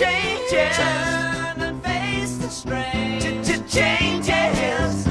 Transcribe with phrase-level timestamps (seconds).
[0.00, 0.76] changes.
[0.78, 3.20] Turn and face the strange
[3.68, 5.04] changes.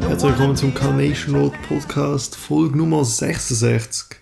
[0.00, 4.16] Herzlich willkommen zum Carnation Road Podcast, Folge Nummer 66.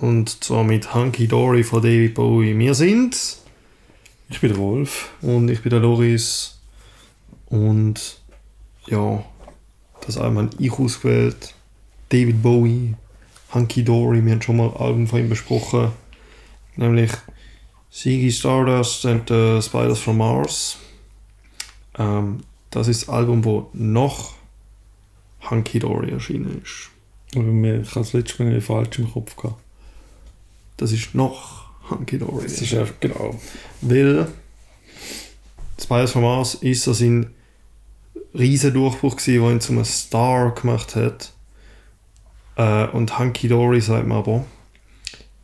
[0.00, 2.58] Und zwar mit Hunky Dory von David Bowie.
[2.58, 3.36] Wir sind.
[4.30, 5.10] Ich bin der Wolf.
[5.20, 6.58] Und ich bin der Loris.
[7.46, 8.22] Und
[8.86, 9.22] ja,
[10.06, 11.52] das Album habe ich ausgewählt.
[12.08, 12.94] David Bowie,
[13.52, 14.24] Hunky Dory.
[14.24, 15.92] Wir haben schon mal Album von ihm besprochen.
[16.76, 17.10] Nämlich
[17.94, 20.78] Ziggy Stardust and the Spiders from Mars.
[21.96, 24.34] Ähm, das ist das Album, das noch
[25.48, 26.90] Hunky Dory erschienen ist.
[27.36, 29.62] Aber mir, ich habe das letzte Mal falsch im Kopf gehabt.
[30.76, 32.42] Das ist noch Hunky Dory.
[32.42, 33.38] Das ist einfach, genau.
[33.80, 34.26] Weil
[35.80, 37.32] Spiders from Mars ist so sein
[38.36, 41.32] riesen Durchbruch gewesen, der ihn zum Star gemacht hat.
[42.56, 44.44] Äh, und Hunky Dory, sagt man aber,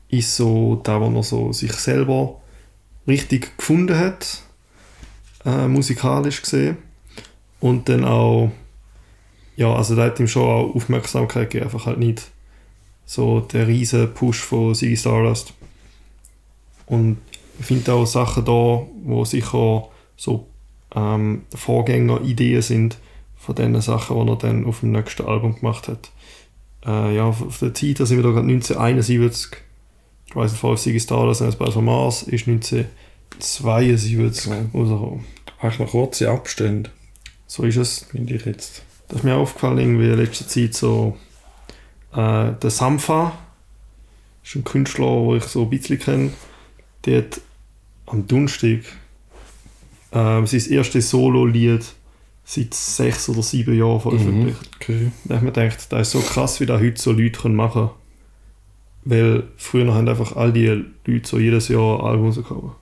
[0.09, 2.40] ist so da, wo er so sich selber
[3.07, 4.43] richtig gefunden hat,
[5.45, 6.77] äh, musikalisch gesehen.
[7.61, 8.51] Und dann auch,
[9.57, 12.31] ja, also da hat ihm schon auch Aufmerksamkeit gegeben, einfach halt nicht
[13.05, 15.53] so der riesen Push von Ziggy Stardust.
[16.87, 17.19] Und
[17.59, 20.47] ich finde auch Sachen da, wo sicher so
[20.95, 22.99] ähm, Vorgängerideen sind
[23.37, 26.11] von den Sachen, die er dann auf dem nächsten Album gemacht hat.
[26.87, 29.57] Äh, ja, auf der Zeit, da sind wir da gerade 1971.
[30.31, 34.55] Ich weiß nicht, falls Ziggy Stardust und Spice von Mars ist 1972 Ja.
[34.75, 35.25] rausgekommen.
[35.61, 36.91] Eigentlich noch kurze Abstände,
[37.47, 38.05] So ist es.
[38.11, 38.83] finde ich jetzt.
[39.09, 41.17] Das ist mir aufgefallen, irgendwie in letzter Zeit so.
[42.13, 43.37] Äh, der Sampha
[44.45, 46.31] ist ein Künstler, den ich so ein bisschen kenne.
[47.05, 47.41] Der hat
[48.07, 48.81] am Donnerstag
[50.13, 51.85] äh, sein erstes Solo-Lied
[52.45, 54.59] seit sechs oder sieben Jahren veröffentlicht.
[54.81, 55.13] Okay.
[55.25, 57.73] Da habe ich mir gedacht, das ist so krass, wie da heute so Leute machen
[57.73, 57.91] können.
[59.05, 60.67] Weil früher haben einfach all die
[61.07, 62.73] Leute so jedes Jahr ein Album rausgekommen.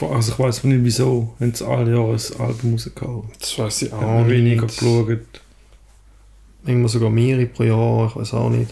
[0.00, 3.28] Also ich weiß nicht wieso, haben sie alle Jahre ein Album rausgehauen.
[3.38, 5.18] Das weiß ich Ich habe weniger geschaut.
[6.64, 8.70] Manchmal sogar mehrere pro Jahr, ich weiß auch nicht.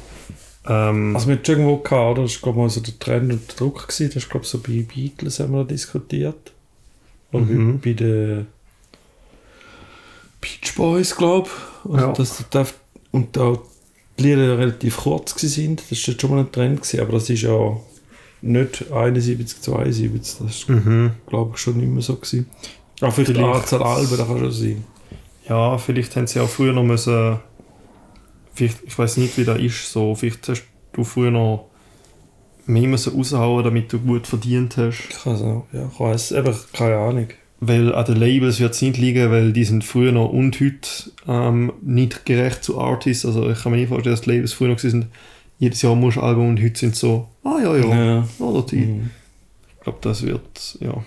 [0.66, 2.22] Ähm, Also wir hatten irgendwo gehabt, oder?
[2.22, 4.08] Das war mal so der Trend und der Druck gewesen.
[4.08, 6.52] Das ist glaube ich so bei Beatles haben wir da diskutiert.
[7.32, 7.80] Oder Mhm.
[7.80, 8.46] bei, bei den
[10.40, 11.90] Beach Boys, glaube ich.
[11.90, 12.66] Und, Ja.
[13.12, 13.58] und da
[14.20, 15.82] die Lieder relativ kurz sind.
[15.90, 17.76] Das war schon mal ein Trend gewesen, aber das ist ja
[18.42, 20.46] nicht 71, 72.
[20.46, 21.12] Das ist mhm.
[21.26, 22.46] glaube ich schon nicht mehr so gewesen.
[23.00, 24.84] Aber vielleicht die Vielleicht- Anzahl Alben, das kann schon sein.
[25.48, 27.38] Ja, vielleicht haben sie auch früher noch müssen.
[28.54, 29.90] Vielleicht, ich weiß nicht, wie das ist.
[29.92, 31.70] So, vielleicht hast du früher noch
[32.66, 35.08] mehr müssen raushauen, damit du gut verdient hast.
[35.08, 37.28] Ich kann auch, ja, ich weiss, eben, keine Ahnung.
[37.62, 40.88] Weil an den Labels wird es nicht liegen, weil die sind früher noch und heute
[41.28, 43.26] ähm, nicht gerecht zu Artists.
[43.26, 45.06] Also ich kann mir nicht vorstellen, dass die Labels früher noch sind,
[45.58, 48.28] jedes Jahr musst du Album und heute sind so, ah ja, ja, Ja.
[48.38, 48.76] oder die.
[48.76, 49.10] Mhm.
[49.76, 51.04] Ich glaube, das wird, ja.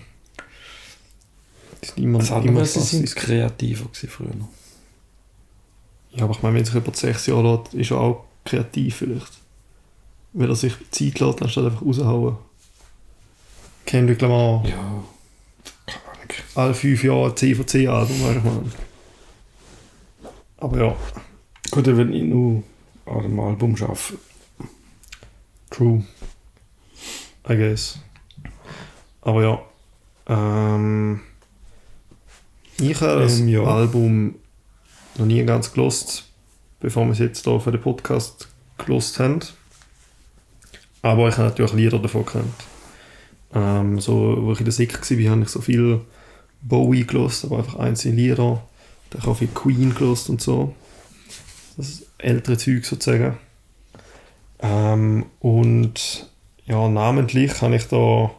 [1.80, 4.28] Das ist immer, Das immer sie sind kreativer gewesen früher.
[6.12, 9.32] Ja, aber ich meine, wenn sich jemand sechs Jahre lässt, ist er auch kreativ vielleicht.
[10.32, 12.36] Weil er sich Zeit lässt, anstatt einfach raushauen.
[13.86, 15.02] Kendrick Lamar, Ja.
[16.54, 18.70] Alle fünf Jahre ein 10 von 10 Album, weißt du, ich meine.
[20.58, 20.96] Aber ja,
[21.70, 22.62] Gut, wenn ich nur
[23.06, 24.18] an dem Album arbeite.
[25.70, 26.04] true.
[27.48, 27.98] I guess.
[29.22, 29.62] Aber ja.
[30.28, 31.20] Ähm,
[32.78, 33.62] ich habe das Ähm, ja.
[33.64, 34.36] Album
[35.18, 36.28] noch nie ganz gelost,
[36.80, 38.48] bevor wir es jetzt hier für den Podcast
[38.78, 39.40] gelost haben.
[41.02, 42.54] Aber ich habe natürlich Lieder davon gekannt.
[43.52, 46.00] Ähm, so, wo ich in der Sick war, habe ich so viel
[46.64, 48.62] Bowie gelost, aber einfach einzelne Lieder.
[49.10, 50.74] Dann habe ich auch viel Queen gelost und so.
[51.76, 53.36] Das ist ältere Zeug sozusagen.
[54.60, 56.30] Ähm, und
[56.66, 58.30] ja, namentlich habe ich da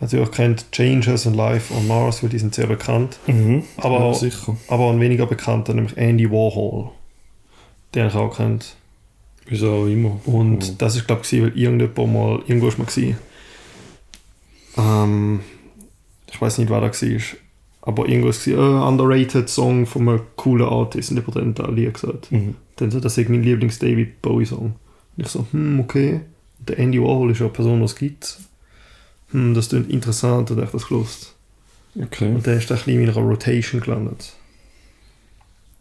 [0.00, 3.18] natürlich kennt Changes and Life on Mars, weil die sind sehr bekannt.
[3.26, 3.62] Mhm.
[3.76, 4.38] Aber ja.
[4.68, 6.90] Aber ein weniger bekannter, nämlich Andy Warhol.
[7.94, 8.74] Den ich auch kennt.
[9.46, 10.18] Wieso auch immer.
[10.26, 10.78] Und Mhm.
[10.78, 13.16] das ist, glaube ich, weil irgendjemand mal, irgendwo ist mal gewesen.
[14.76, 15.40] Ähm,
[16.36, 17.20] ich weiß nicht, wer da war.
[17.80, 21.10] Aber es gewesen, äh, underrated Song von einem coolen Artist.
[21.10, 22.30] Und jemand hat dann da Lied gesagt.
[22.30, 22.56] Mhm.
[22.76, 24.74] Dann so, das ist mein Lieblings-David Bowie-Song.
[25.16, 26.20] Und ich so, hm, okay.
[26.58, 28.38] Und der Andy Warhol ist ja eine Person, die es gibt.
[29.30, 31.34] Hm, das klingt interessant, und ich das gelost.
[31.98, 32.34] Okay.
[32.34, 34.34] Und der ist dann ein bisschen in meiner Rotation gelandet.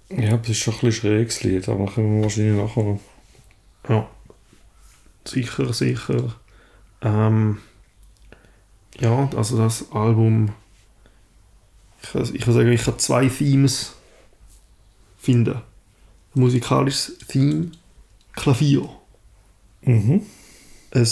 [0.10, 3.00] Ja, das ist schon ein bisschen schräges Lied, aber können wir wahrscheinlich nachher noch.
[3.90, 4.08] Ja.
[5.25, 6.36] Sicher, sicher.
[7.01, 7.58] Ähm,
[9.00, 10.50] ja, also das Album.
[12.02, 13.94] Ich, kann- ich kann sagen, ich kann zwei Themes
[15.18, 15.56] finden.
[16.36, 17.72] Ein musikalisches Theme,
[18.34, 18.88] Klavier.
[19.82, 20.22] Mhm.
[20.92, 21.08] Ein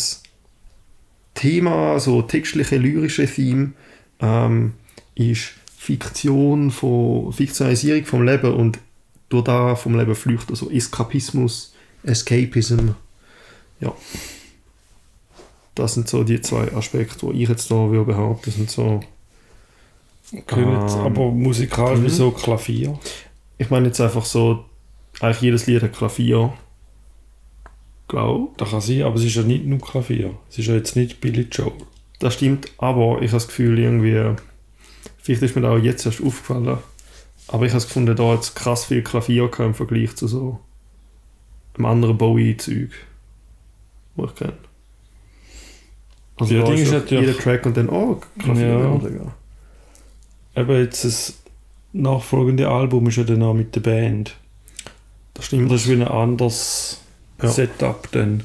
[1.34, 3.74] Thema, so textliche, lyrische Theme,
[4.20, 4.74] ähm,
[5.16, 8.80] ist Fiktion von, Fiktionalisierung vom Leben und
[9.30, 12.90] durch da vom Leben flüchten, also Eskapismus, Escapism.
[13.80, 13.94] Ja.
[15.76, 19.00] Das sind so die zwei Aspekte, die ich jetzt da würde behaupten, sind so.
[20.48, 22.06] Können, Ähm, aber musikalisch mhm.
[22.06, 22.98] wie so Klavier.
[23.58, 24.66] Ich meine jetzt einfach so,
[25.20, 26.54] eigentlich jedes Lied hat Klavier.
[28.08, 28.54] Glaube.
[28.58, 30.36] Das kann sein, aber es ist ja nicht nur Klavier.
[30.50, 31.74] Es ist ja jetzt nicht Billy Joel.
[32.20, 34.36] Das stimmt, aber ich habe das Gefühl, irgendwie,
[35.18, 36.78] vielleicht ist mir das auch jetzt erst aufgefallen,
[37.48, 40.60] aber ich habe es gefunden, da hat es krass viel Klavier im Vergleich zu so
[41.76, 42.92] einem anderen Bowie-Zeug,
[44.16, 44.58] wo ich kenne.
[46.38, 49.00] Also Ja, Ding ist natürlich- jeder Track und dann, oh, Klavier.
[50.56, 50.62] Ja.
[50.62, 51.34] Eben jetzt das
[51.94, 54.36] nachfolgende Album ist ja dann auch mit der Band.
[55.36, 55.72] Das stimmt.
[55.72, 57.02] Das ist wie ein anderes
[57.42, 57.50] Ja.
[57.50, 58.44] Setup dann.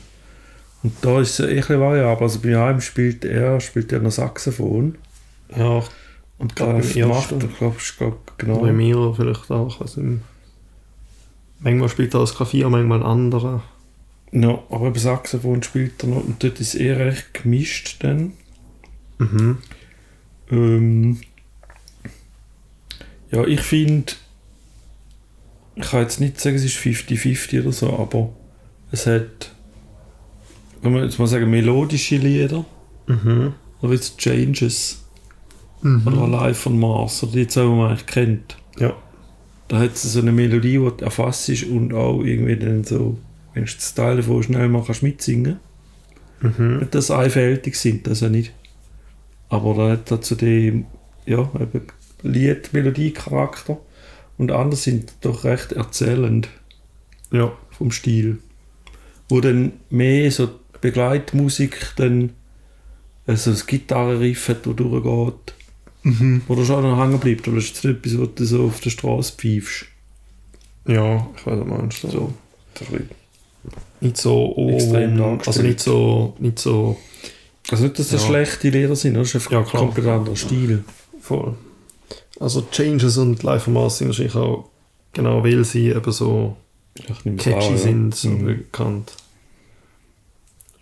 [0.83, 2.23] Und da ist es ja eh ein bisschen variabel.
[2.23, 4.97] Also bei einem spielt er, spielt er noch Saxophon.
[5.57, 5.83] Ja,
[6.39, 6.77] Und beim
[7.09, 8.59] macht er, glaube ich, glaub, genau.
[8.61, 10.21] bei mir vielleicht auch, nicht.
[11.61, 13.63] Manchmal spielt er das Klavier, manchmal ein anderer.
[14.33, 16.25] Ja, aber beim Saxophon spielt er noch.
[16.25, 18.33] Und dort ist eher recht gemischt dann.
[19.19, 19.59] Mhm.
[20.51, 21.21] Ähm,
[23.31, 24.13] ja, ich finde,
[25.77, 28.31] ich kann jetzt nicht sagen, es ist 50-50 oder so, aber
[28.91, 29.53] es hat,
[30.83, 32.65] wenn man jetzt mal sagen, melodische Lieder,
[33.07, 33.55] Mhm.
[33.81, 35.05] oder jetzt Changes,
[35.83, 36.07] Mhm.
[36.07, 38.57] oder Alive von Mars, oder die zwei, die man eigentlich kennt.
[38.79, 38.95] Ja.
[39.69, 43.19] Da hat es so eine Melodie, die erfasst ist und auch irgendwie dann so,
[43.59, 45.59] wenn du das Teil davon schnell mal kannst mitsingen
[46.41, 46.79] Mhm.
[46.79, 48.53] Nicht, dass einfältig sind, das ja nicht.
[49.49, 50.87] Aber da hat er zu dem,
[51.27, 51.83] ja, eben
[52.23, 53.77] Lied, Melodie-Charakter.
[54.37, 56.49] Und andere sind doch recht erzählend
[57.33, 57.51] Ja.
[57.71, 58.39] vom Stil.
[59.29, 62.31] Wo dann mehr so die Begleitmusik dann,
[63.27, 65.55] also das Gitarrenriff hat, wo durchgeht,
[66.05, 66.43] Mhm.
[66.47, 67.49] wo du schon noch hängen bleibt.
[67.49, 69.87] Aber das ist jetzt nicht etwas, was du so auf der Straße pfeifst.
[70.87, 72.01] Ja, ich weiß, was du meinst.
[72.03, 72.33] So.
[74.01, 75.47] Nicht so Extrem Ohrwurm, dargestellt.
[75.49, 76.97] also nicht so, nicht so
[77.71, 78.29] Also nicht, dass das Ja.
[78.29, 79.83] schlechte Lieder sind, das ist einfach Ja, klar.
[79.85, 80.85] komplett anderer Stil.
[81.21, 81.55] voll.
[82.41, 84.69] Also Changes und Life on Mars sind wahrscheinlich auch
[85.13, 86.57] genau, weil sie eben so
[86.95, 87.77] catchy an, ja.
[87.77, 88.47] sind, so Mhm.
[88.47, 89.13] bekannt.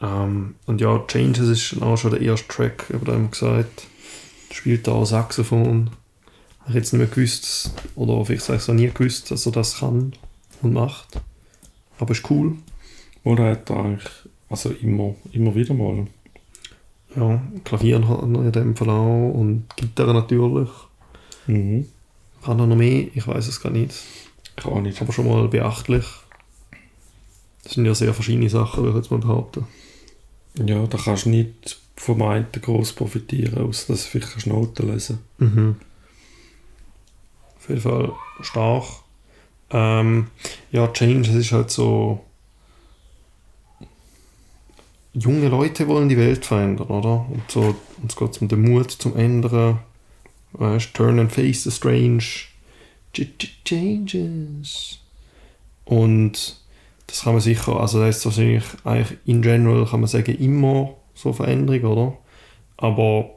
[0.02, 3.84] Ähm, und ja, Changes ist auch schon der erste Track, eben da haben wir gesagt,
[4.52, 5.90] spielt da auch Saxophon.
[6.69, 9.52] Ich jetzt nicht mehr gewusst, oder vielleicht sage ich es auch nie gewusst, dass er
[9.52, 10.12] das kann
[10.62, 11.20] und macht.
[11.98, 12.56] Aber ist cool.
[13.26, 14.08] Oder hat er eigentlich,
[14.49, 16.06] also immer, immer wieder mal.
[17.17, 20.69] Ja, Klavier hat er in dem Fall auch und Gitarre natürlich.
[21.49, 21.88] Mhm.
[22.44, 23.08] Kann er noch mehr?
[23.17, 23.96] Ich weiß es gar nicht.
[24.56, 25.02] Ich auch nicht.
[25.02, 26.05] Aber schon mal beachtlich.
[27.64, 29.67] Das sind ja sehr verschiedene Sachen, würde ich jetzt mal behaupten.
[30.64, 35.19] Ja, da kannst du nicht vom einen gross profitieren, außer dass du vielleicht Noten lesen
[35.38, 35.76] Mhm.
[37.56, 38.12] Auf jeden Fall
[38.43, 38.84] stark.
[39.70, 40.29] Ähm,
[40.70, 42.22] ja, Change, das ist halt so.
[45.18, 47.26] Junge Leute wollen die Welt verändern, oder?
[47.30, 49.78] Und so, uns geht es um den Mut zum Ändern.
[50.52, 52.22] Weißt, turn and face the strange.
[53.14, 54.98] Ch -ch Changes.
[55.86, 56.56] Und
[57.06, 60.94] das kann man sicher, also das ist wahrscheinlich eigentlich in general kann man sagen, immer
[61.14, 62.19] so Veränderung, oder?
[62.76, 63.30] Aber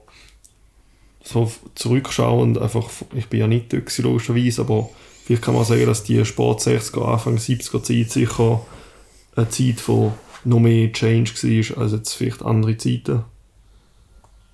[1.23, 4.89] so zurückschauend, einfach, ich bin ja nicht gewesen, logischerweise, aber
[5.23, 8.61] vielleicht kann man sagen, dass die Sport 60er, Anfang 70er Zeit sicher
[9.35, 13.23] eine Zeit von noch mehr Change war, als jetzt vielleicht andere Zeiten.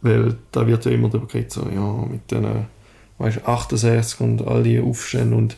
[0.01, 2.67] Weil da wird ja immer darüber geredet, so, ja, mit den,
[3.17, 5.57] weißt du, 68 und all die Aufstände und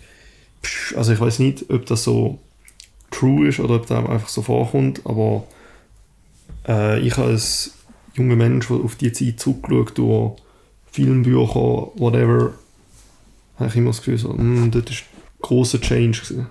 [0.96, 2.39] also ich weiß nicht, ob das so
[3.12, 5.46] true ist oder ob das einfach so vorkommt, aber
[6.67, 7.74] äh, ich als
[8.15, 10.36] junger Mensch, der auf die Zeit zurückgeschaut durch
[10.91, 12.53] Filmbücher, whatever,
[13.57, 16.19] habe ich immer das Gefühl, so, mm, das ist ein grosser Change.
[16.19, 16.48] Gewesen.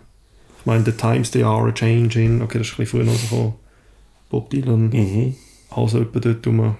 [0.61, 3.55] Ich meine, the times they are in, okay, das ist ein bisschen früher von
[4.29, 5.35] Bob Dylan, Mhm.
[5.71, 6.77] also etwa dort rum.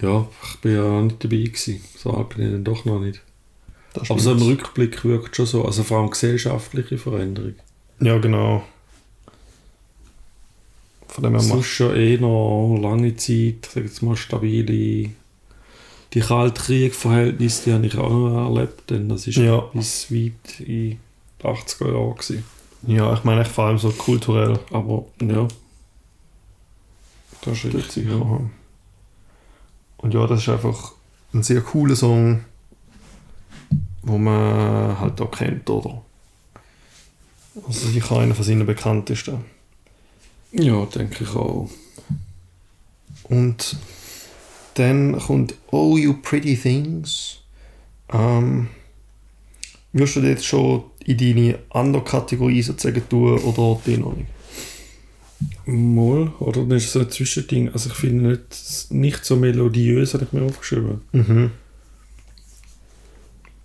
[0.00, 1.80] Ja, ich bin ja nicht dabei gewesen.
[1.96, 3.20] So alt bin ich dann doch noch nicht.
[4.08, 4.42] Aber so im.
[4.42, 7.54] Rückblick wirkt schon so, also vor allem gesellschaftliche Veränderung.
[8.00, 8.62] Ja, genau.
[11.08, 15.10] Von dem her macht schon eh noch lange Zeit, ich sag jetzt mal stabile.
[16.14, 19.58] Die Kaltkrieg-Verhältnisse, die habe ich auch noch erlebt, denn das ist Ja.
[19.74, 20.98] bis weit in die
[21.42, 22.44] 80er Jahre gewesen.
[22.82, 24.58] Ja, ich meine vor allem so kulturell.
[24.70, 25.48] Aber ja.
[27.42, 28.08] Das ist richtig.
[28.08, 28.40] Ja.
[29.98, 30.92] Und ja, das ist einfach
[31.34, 32.44] ein sehr cooler Song,
[34.02, 36.02] wo man halt auch kennt, oder?
[37.66, 39.44] Also sicher einer von seinen bekanntesten.
[40.52, 41.68] ja, denke ich auch.
[43.24, 43.76] Und
[44.74, 47.40] dann kommt Oh You Pretty Things.
[48.10, 48.68] Ähm,
[49.92, 54.28] wirst du jetzt schon in deine andere Kategorie sozusagen tun oder den noch nicht?
[55.64, 56.64] Mal, oder?
[56.66, 57.70] Das ist so ein Zwischending.
[57.70, 61.00] Also ich finde nicht, nicht so melodiös, habe ich mir aufgeschrieben.
[61.12, 61.50] Mhm.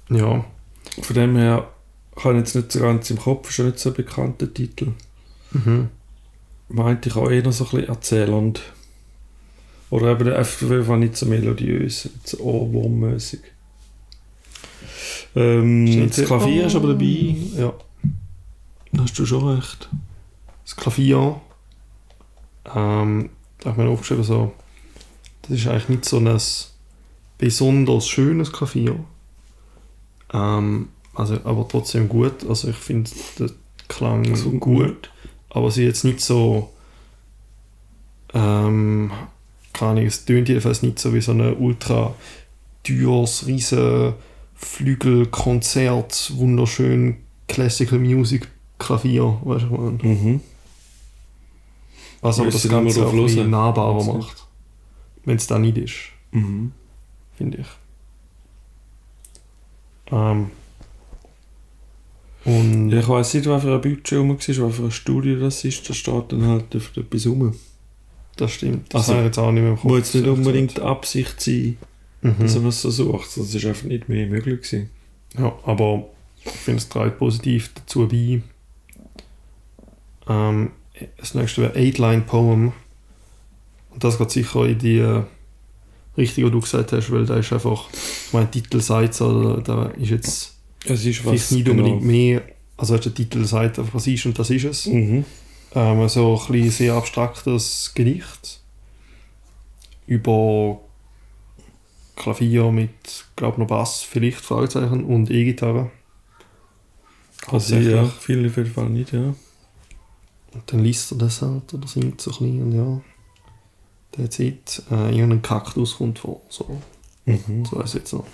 [0.09, 0.45] Ja.
[1.01, 1.69] Von dem her
[2.15, 4.93] habe ich jetzt nicht so ganz im Kopf, ist ja nicht so ein bekannter Titel.
[5.51, 5.89] Mhm.
[6.69, 8.61] Meinte ich auch eher so ein bisschen erzählend.
[9.89, 13.41] Oder eben einfach nicht so melodiös, nicht so ohrwurmmäßig.
[15.35, 17.35] Ähm, das Klavier ist aber dabei.
[17.57, 17.73] Ja.
[18.91, 19.89] Da hast du schon recht.
[20.63, 21.41] Das Klavier.
[22.73, 24.53] Ähm, da habe ich mir aufgeschrieben, so,
[25.43, 26.39] das ist eigentlich nicht so ein
[27.37, 28.99] besonders schönes Klavier.
[30.31, 32.47] Ähm, also, aber trotzdem gut.
[32.47, 33.09] Also ich finde
[33.39, 33.51] den
[33.87, 35.11] Klang Also gut.
[35.49, 36.71] Aber sie jetzt nicht so.
[38.33, 39.11] Ähm,
[39.73, 42.15] keine Ahnung, es tönt jedenfalls nicht so wie so ein ultra
[42.83, 44.13] teures, riesen
[44.55, 47.17] Flügelkonzert, wunderschön
[47.47, 48.47] Classical Music
[48.79, 50.15] Klavier, weißt du, was ich meine?
[50.15, 50.41] Mhm.
[52.21, 54.47] Was aber das Ganze auch ein nahbarer macht.
[55.25, 55.95] Wenn es da nicht ist,
[56.31, 56.71] Mhm.
[57.37, 57.67] finde ich.
[60.11, 60.47] Ähm.
[62.45, 65.39] Und Ja, ich weiss nicht, was für ein Budget rum war, was für ein Studio
[65.39, 65.89] das ist.
[65.89, 67.53] Da steht dann halt etwas rum.
[68.35, 68.93] das stimmt.
[68.93, 69.83] Das Also, habe ich jetzt auch nicht mehr im Kopf.
[69.85, 71.77] Muss jetzt nicht unbedingt Absicht sein,
[72.23, 72.35] Mhm.
[72.39, 73.37] dass man es so sucht.
[73.37, 74.89] Das ist einfach nicht mehr möglich gewesen.
[75.37, 76.07] Ja, aber
[76.43, 78.41] ich finde, es trägt positiv dazu bei.
[80.27, 80.71] Ähm,
[81.17, 82.71] das nächste wäre Eight-Line-Poem.
[83.89, 85.23] Und das geht sicher in die äh,
[86.17, 89.85] Richtung, die du gesagt hast, weil da ist einfach, ich meine, Titel sagt da, da
[89.97, 92.41] ist jetzt Es ist vielleicht nicht unbedingt mehr,
[92.77, 94.85] also der Titel sagt einfach, was ist und das ist es.
[94.85, 95.25] Mhm.
[95.75, 98.61] Ähm, so ein bisschen sehr abstraktes Gedicht
[100.05, 100.79] über
[102.15, 105.91] Klavier mit, glaube noch Bass, vielleicht Fragezeichen und E-Gitarre.
[107.47, 109.33] Also ja, viele auf jeden Fall nicht, ja.
[110.53, 113.01] Und dann liest er das halt oder singt so ein bisschen und ja.
[114.17, 116.79] Der Zeit, äh, irgendein Kaktus kommt vor, so,
[117.25, 117.65] Mhm.
[117.65, 118.25] so ich jetzt noch.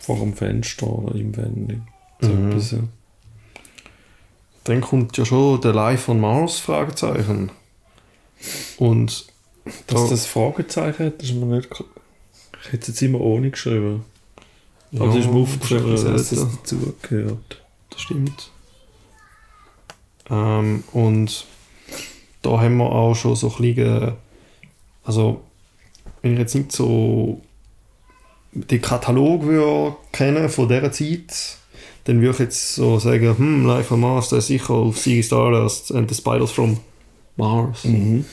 [0.00, 1.82] Vor dem Fenster oder im Wände.
[2.20, 2.48] So Mhm.
[2.50, 2.78] etwas, ja.
[4.64, 7.50] Dann kommt ja schon der Live von Mars, Fragezeichen.
[8.78, 9.26] Und
[9.86, 11.68] Dass da- das Fragezeichen hat, das ist mir nicht.
[12.64, 14.04] Ich hätte es jetzt immer ohne geschrieben.
[14.90, 16.56] ja, Aber es ist mir aufgefallen, bisschen dass das selten.
[16.62, 17.62] dazugehört.
[17.90, 18.50] Das stimmt.
[20.30, 21.46] Ähm, und
[22.42, 24.12] da haben wir auch schon so ein bisschen,
[25.04, 25.40] also
[26.22, 27.40] wenn ich jetzt nicht so
[28.52, 31.56] den Katalog würde kennen von dieser Zeit,
[32.04, 35.22] dann würde ich jetzt so sagen, hm, Life on Mars, der ist sicher auf Ziggy
[35.22, 36.78] Stardust and the Spiders from
[37.36, 37.84] Mars.
[37.84, 38.24] Mhm.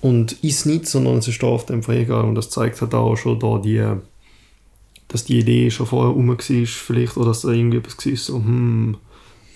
[0.00, 3.16] Und ist nicht, sondern es ist da auf dem Verleger und das zeigt halt auch
[3.16, 3.84] schon da die,
[5.08, 8.34] dass die Idee schon vorher rum war, vielleicht, oder dass da irgendwie etwas war, so,
[8.36, 8.96] hm,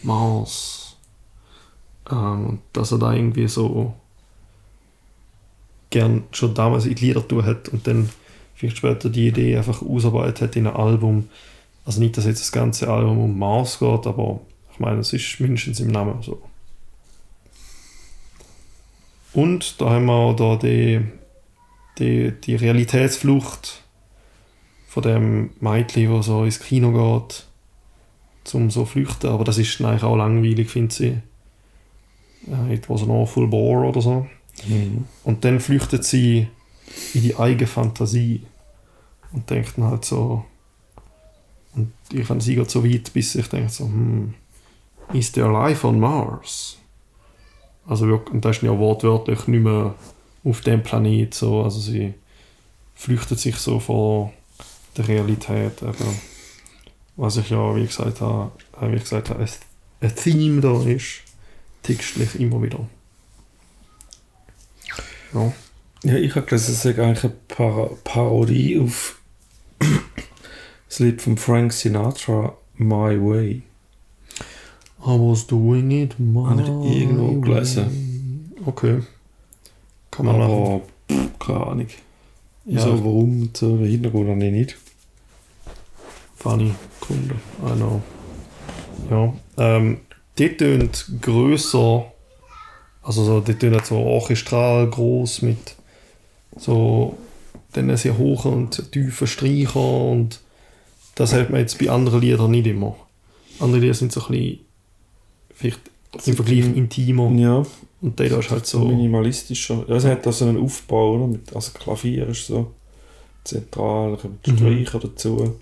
[0.03, 0.97] Mars.
[2.11, 3.95] Ähm, und dass er da irgendwie so
[5.91, 8.09] gern schon damals in die Lieder tun hat und dann
[8.55, 11.29] vielleicht später die Idee einfach ausarbeitet hat in ein Album.
[11.85, 14.41] Also nicht, dass jetzt das ganze Album um Mars geht, aber
[14.73, 16.41] ich meine, es ist mindestens im Namen so.
[19.33, 21.01] Und da haben wir auch da die,
[21.99, 23.83] die, die Realitätsflucht
[24.89, 26.91] von dem Mädchen, das so ins Kino
[27.27, 27.47] geht,
[28.45, 29.29] zum so flüchten.
[29.29, 32.53] Aber das ist eigentlich auch langweilig, finde ich.
[32.53, 34.27] Äh, It was an awful bore oder so.
[34.67, 35.05] Mhm.
[35.25, 36.49] Und dann flüchtet sie
[37.15, 38.43] in die eigene Fantasie
[39.33, 40.45] und denkt dann halt so.
[41.77, 44.35] Und die Fantasie geht so weit, bis ich denke so, hm,
[45.13, 46.79] is there life on Mars?
[47.87, 49.95] Also wirklich, und das ist ja wortwörtlich nicht mehr
[50.45, 52.15] auf dem Planet so, also sie
[52.95, 54.33] flüchtet sich so vor
[54.97, 55.83] der Realität.
[55.83, 56.21] Eben.
[57.17, 59.51] Was ich ja, wie gesagt habe, äh, wie gesagt habe, ein,
[60.01, 61.23] ein Theme da ist,
[61.83, 62.87] textlich immer wieder.
[65.35, 65.53] Ja.
[66.03, 69.19] Ja, ich habe gelesen, es ist eigentlich eine Par Parodie auf
[70.89, 73.63] das Lied von Frank Sinatra, My Way.
[75.03, 78.53] I was doing it my ich irgendwo gelesen.
[78.67, 79.01] Okay.
[80.11, 80.41] Kann man.
[80.41, 80.81] Aber
[81.11, 81.87] pff, keine Ahnung.
[82.67, 84.77] Ja, so, warum, den Hintergrund habe ich nicht.
[86.41, 87.35] funny Kunde.
[87.67, 88.03] I know.
[89.11, 89.33] Ja.
[89.59, 89.99] Ähm,
[90.39, 92.13] die tönt grösser,
[93.03, 95.77] also so, die tönt so orchestral groß mit
[96.57, 97.17] so
[97.73, 100.41] dann sehr hohen und tiefen Streicher und
[101.15, 102.97] das hat man jetzt bei anderen Liedern nicht immer.
[103.61, 104.61] Andere Lieder sind so ein bisschen
[105.61, 105.81] vielleicht
[106.27, 107.31] im Vergleich intimer.
[107.33, 107.65] Ja,
[108.01, 108.85] Und der da ist halt so so.
[108.89, 109.85] minimalistischer.
[109.89, 111.27] Ja, es hat also einen Aufbau, oder?
[111.27, 112.73] Mit, also Klavier ist so
[113.45, 114.57] zentral, kommen die Mhm.
[114.85, 115.57] Streicher dazu.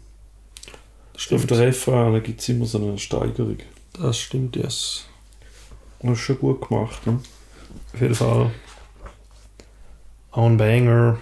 [1.13, 3.57] Das Auf der Refrain gibt es immer so eine Steigerung.
[3.93, 5.05] das stimmt, yes.
[6.01, 7.05] Das ist schon gut gemacht.
[7.07, 7.19] Ne?
[7.93, 8.53] Auf jeden Fall.
[10.31, 11.19] Auch ein Banger.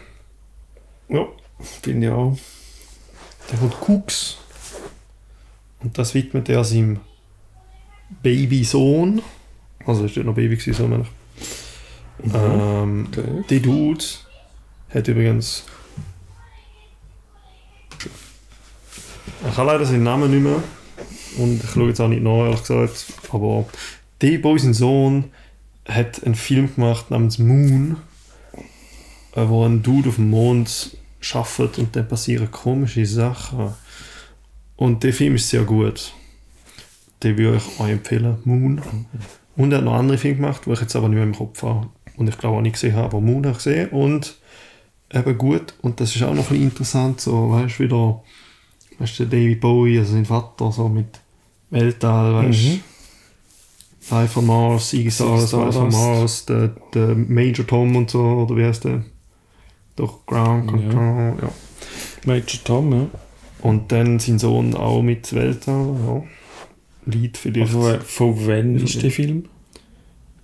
[1.09, 1.27] Ja,
[1.83, 2.37] finde ich auch.
[3.49, 4.37] Dann kommt Cooks.
[5.81, 7.01] Und das widmet er seinem
[8.23, 9.23] Babysohn.
[9.85, 12.35] Also ist nicht noch Baby gewesen, so meine ich.
[12.35, 13.45] Ähm, Okay.
[13.51, 14.05] Der Dude
[14.93, 15.65] hat übrigens.
[19.49, 20.63] Ich habe leider seinen Namen nicht mehr.
[21.39, 23.07] Und ich schaue jetzt auch nicht nach, ehrlich gesagt.
[23.31, 23.67] Aber
[24.23, 25.25] der Boy, sein Sohn,
[25.87, 27.97] hat einen Film gemacht namens Moon,
[29.35, 33.75] äh, wo ein Dude auf dem Mond schafft und dann passieren komische Sachen.
[34.77, 36.13] Und der Film ist sehr gut.
[37.23, 38.37] Den würde ich euch empfehlen.
[38.45, 38.81] Moon.
[39.57, 41.63] Und er hat noch andere Filme gemacht, die ich jetzt aber nicht mehr im Kopf
[41.63, 41.89] habe.
[42.17, 43.89] Und ich glaube auch nicht gesehen habe, aber Moon habe ich gesehen.
[43.91, 44.37] Und
[45.13, 45.75] eben gut.
[45.83, 48.23] Und das ist auch noch ein bisschen interessant, so, weißt du, wieder,
[48.99, 51.21] weißt du, David Bowie, also sein Vater, so mit
[51.71, 52.69] Weltall, weißt du.
[52.69, 52.81] Mhm.
[54.11, 55.53] Life on Mars, Iggy Stardust.
[55.53, 59.05] Life on Mars, der, der Major Tom und so, oder wie heißt der?
[59.97, 60.77] Doch, Ground Ja.
[60.77, 61.49] Control, ja.
[62.25, 63.07] Major Tom, ja.
[63.63, 66.23] Und dann sein Sohn auch mit Weltall, ja.
[67.07, 67.73] Lied vielleicht.
[67.73, 69.49] Von, von wann ist der Film?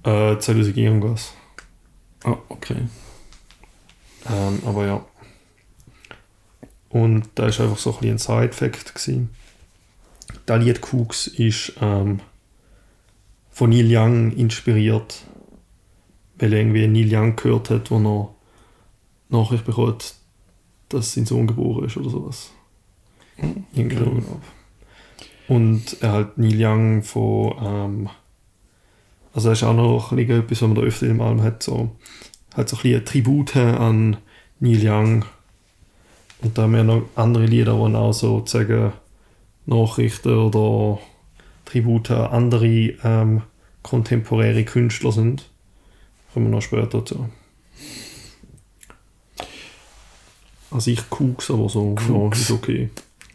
[0.05, 1.33] Äh, 2000 irgendwas.
[2.25, 2.77] Ah, okay.
[4.31, 5.05] Ähm, aber ja.
[6.89, 8.93] Und da ist einfach so ein, ein Side-Fact.
[10.49, 12.21] Der Lied Cooks ist ähm,
[13.51, 15.23] von Neil Young inspiriert,
[16.39, 18.35] weil er irgendwie Neil Young gehört hat, wo er
[19.29, 20.15] Nachricht bekommt,
[20.89, 22.51] dass sein Sohn geboren ist oder sowas.
[23.73, 24.21] Irgendwie so, Okay.
[24.21, 24.43] glaub.
[25.53, 28.09] Und er hat Neil Young von, ähm,
[29.35, 31.95] also das ist auch noch etwas, was man da öfter im Album hat, so,
[32.55, 34.17] hat so ein bisschen Tribute an
[34.61, 35.27] Neil Young.
[36.41, 38.95] Und da haben wir noch andere Lieder, die auch sozusagen
[39.67, 40.99] Nachrichten oder
[41.67, 42.67] Tribute an andere
[43.05, 43.43] ähm,
[43.83, 45.51] kontemporäre Künstler sind.
[46.33, 47.29] Kommen wir noch später dazu.
[50.71, 52.41] Also ich Cooks, aber so, ja, Cooks.
[52.41, 52.89] ist okay.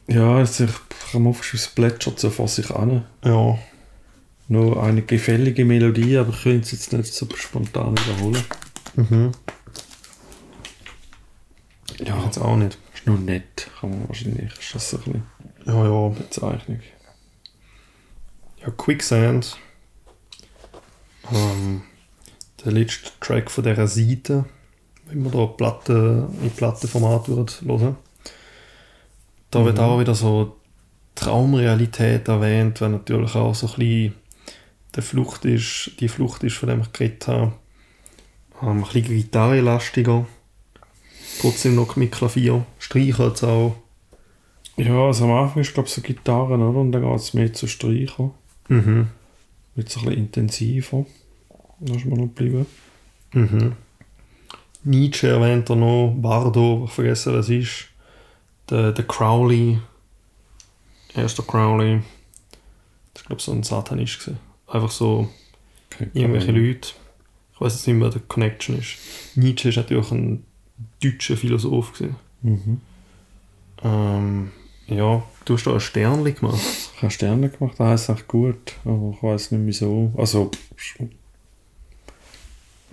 [0.07, 0.71] Ja, also ich
[1.15, 3.05] auf, es plätschert so vor sich an.
[3.23, 3.57] Ja,
[4.47, 8.43] Noch eine gefällige Melodie, aber ich könnte es jetzt nicht so spontan wiederholen.
[8.95, 9.31] mhm.
[11.99, 12.77] Ja, jetzt auch nicht.
[12.93, 14.51] ist noch nett, kann man wahrscheinlich.
[14.59, 15.23] Ist das so ein bisschen
[15.65, 16.09] Ja, ja.
[16.09, 16.79] Bezeichnung.
[18.61, 19.57] Ja, Quicksand.
[21.31, 21.81] Ähm,
[22.63, 24.45] der letzte Track von dieser Seite,
[25.07, 27.97] wenn man da Platte, in Plattenformat würde hören.
[29.51, 29.83] Da wird Mhm.
[29.83, 30.55] auch wieder so
[31.15, 34.13] Traumrealität erwähnt, wenn natürlich auch so ein bisschen
[34.95, 37.53] der Flucht ist, die Flucht ist, von dem ich geredet habe.
[38.62, 40.25] Ähm, ein bisschen gitarrelastiger.
[41.41, 42.65] Trotzdem noch mit Klavier.
[42.79, 43.75] Streichen jetzt auch.
[44.75, 46.79] Ja, also am Anfang ist glaube ich so Gitarren, oder?
[46.79, 48.31] Und dann geht es mehr zu Streichen.
[48.67, 49.07] Mhm.
[49.75, 51.05] Wird so ein bisschen intensiver.
[51.79, 52.65] Da ist mir noch geblieben.
[53.33, 53.73] Mhm.
[54.83, 57.88] Nietzsche erwähnt er noch, Bardo, ich vergesse was ist.
[58.69, 59.80] Der, der Crowley,
[61.15, 62.01] erster Crowley.
[63.13, 64.19] Das war glaube so ein Satanist.
[64.19, 64.39] Gewesen.
[64.67, 65.30] Einfach so
[65.93, 66.89] Okay, irgendwelche Leute.
[67.53, 68.97] Ich weiß jetzt nicht mehr, der Connection ist.
[69.36, 70.43] Nietzsche ist natürlich ein
[71.01, 71.93] deutscher Philosoph.
[71.93, 72.15] Gewesen.
[72.43, 72.82] Mhm.
[73.84, 74.51] Ähm,
[74.88, 76.60] ja, du hast da ein Sternli gemacht.
[76.95, 78.75] Ich habe Sterne gemacht, das heisst echt gut.
[78.86, 80.13] Aber ich weiß nicht wieso.
[80.17, 81.10] Also, schon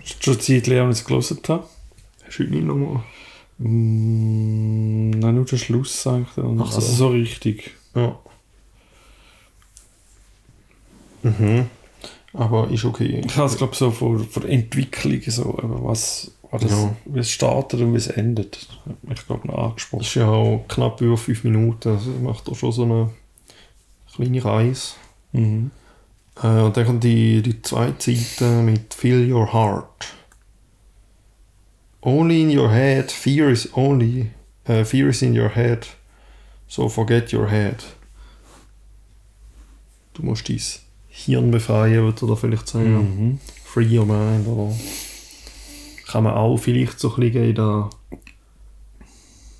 [0.03, 1.67] eine Zeit her, als ich es gelesen habe.
[2.25, 3.03] Hast du heute nicht nochmal?
[3.57, 6.05] Mm, nein, nur der Schluss.
[6.07, 6.41] Ach so.
[6.59, 7.71] Also so richtig.
[7.95, 8.19] Ja.
[11.23, 11.67] Mhm.
[12.33, 13.21] Aber ist okay.
[13.25, 16.95] Ich habe es glaube so von, der Entwicklung so, was, was das, Ja.
[17.05, 18.67] wie es startet und wie es endet.
[19.03, 20.01] Mich glaube noch angesprochen.
[20.03, 23.09] ist ja auch knapp über 5 Minuten, also macht auch schon so eine
[24.13, 24.93] kleine Reise.
[25.31, 25.71] Mhm.
[26.43, 30.14] Äh, und dann kommt die, die zweite Seite mit Feel Your Heart.
[32.05, 34.29] Only in your head, fear is only,
[34.65, 35.87] äh, fear is in your head,
[36.67, 37.83] so forget your head.
[40.13, 40.61] Du musst dein
[41.07, 42.93] Hirn befreien, würde er vielleicht sagen.
[42.93, 43.39] Mhm.
[43.63, 44.71] Free Your Mind, oder
[46.07, 47.89] kann man auch vielleicht so ein bisschen in der,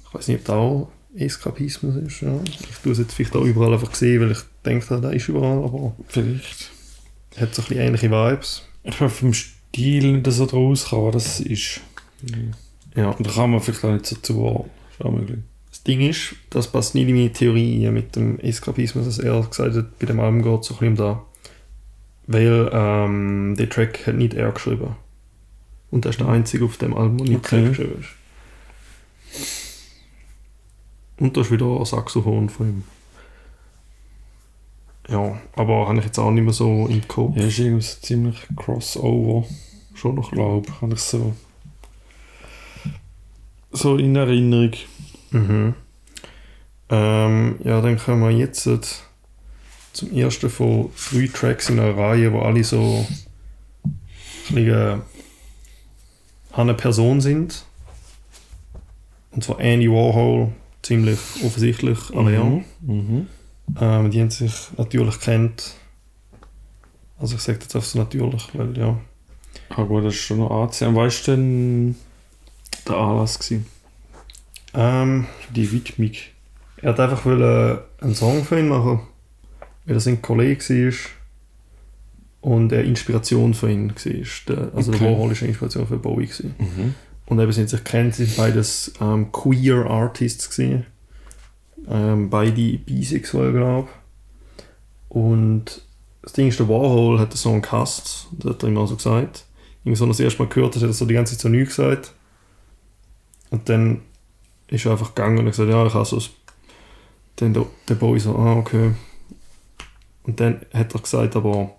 [0.05, 2.39] ich weiß nicht, ob das auch Eskapismus ist, ja.
[2.45, 5.63] Ich tue es jetzt vielleicht auch überall einfach sehen, weil ich denke, da ist überall,
[5.63, 6.69] aber Vielleicht.
[7.37, 8.67] hat so ein bisschen ähnliche Vibes.
[8.83, 11.81] Ich vom Stil nicht so draus was das ist.
[12.95, 13.09] Ja.
[13.11, 14.71] Und da kann man vielleicht nicht so zuordnen.
[14.91, 15.39] Ist auch möglich.
[15.69, 19.75] Das Ding ist, das passt nicht in meine Theorie mit dem Eskapismus, dass er gesagt
[19.75, 21.25] hat, bei dem Album geht es so ein bisschen da.
[22.27, 24.95] Weil ähm, der Track hat nicht er geschrieben.
[25.91, 27.63] Und er ist der einzige auf dem Album, der nicht Okay.
[27.63, 28.09] er geschrieben ist.
[31.17, 32.83] Und da ist wieder ein Saxophon von ihm.
[35.07, 37.35] Ja, aber habe ich jetzt auch nicht mehr so im Kopf.
[37.37, 39.47] Ja, ist irgendwie so ziemlich Crossover.
[39.93, 41.33] Schon noch glaube ich, habe ich so,
[43.75, 44.71] so in Erinnerung.
[45.31, 45.73] Mhm.
[46.89, 48.69] Ähm, ja, dann kommen wir jetzt
[49.93, 53.05] zum ersten von drei Tracks in einer Reihe, wo alle so
[54.51, 54.97] ein äh,
[56.51, 57.65] eine Person sind.
[59.31, 62.43] Und zwar Andy Warhol, ziemlich offensichtlich alle ja.
[62.43, 62.65] Mhm.
[62.81, 63.27] Mhm.
[63.79, 65.75] Ähm, die haben sich natürlich kennt.
[67.17, 68.97] Also ich sage jetzt einfach so natürlich, weil ja.
[69.69, 70.95] Ah gut, das ist schon noch anziehen.
[70.95, 71.95] Weißt du denn
[72.87, 73.65] der Anlass gewesen?
[74.73, 76.11] Ähm, die Widmung?
[76.81, 78.99] Er hat einfach wollen einen Song für ihn machen,
[79.85, 80.93] weil er sein Kollege war
[82.41, 84.75] und er Inspiration für ihn war.
[84.75, 84.99] Also Okay.
[84.99, 86.29] der Warhol war eine Inspiration für Bowie.
[86.59, 86.93] Mhm.
[87.27, 90.85] Und eben sind sich kennt, sind beides ähm, queer Artists gewesen.
[91.89, 94.65] Ähm, beide bisexuell, glaube ich.
[95.09, 95.81] Und
[96.21, 99.45] das Ding ist, der Warhol hat den Song gehasst, das hat er auch so gesagt.
[99.83, 101.41] Irgendwie so, als er das erste Mal gehört hat, hat er so die ganze Zeit
[101.41, 102.13] so nichts gesagt.
[103.55, 104.01] Und dann
[104.67, 106.29] ist er einfach gegangen und hat gesagt, ja, ich hasse es.
[107.37, 108.91] Dann der, der Boy so, ah, okay.
[110.23, 111.73] Und dann hat er gesagt, aber